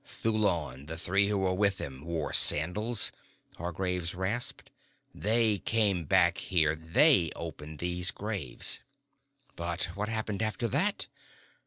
[0.03, 3.11] "Thulon, the three who were with him, wore sandals!"
[3.57, 4.71] Hargraves rasped.
[5.13, 6.75] "They came back here.
[6.75, 8.79] They opened these graves."
[9.55, 11.05] "But what happened after that?